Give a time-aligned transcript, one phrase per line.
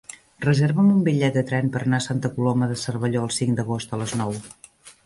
[0.45, 3.97] Reserva'm un bitllet de tren per anar a Santa Coloma de Cervelló el cinc d'agost
[3.99, 4.37] a les nou.